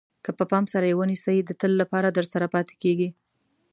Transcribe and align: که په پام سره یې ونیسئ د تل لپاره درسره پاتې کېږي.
که 0.25 0.31
په 0.37 0.43
پام 0.51 0.65
سره 0.73 0.85
یې 0.89 0.97
ونیسئ 0.99 1.37
د 1.43 1.51
تل 1.61 1.71
لپاره 1.81 2.09
درسره 2.17 2.45
پاتې 2.53 2.73
کېږي. 2.83 3.09